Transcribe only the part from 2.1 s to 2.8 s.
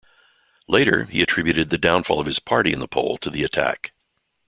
of his party in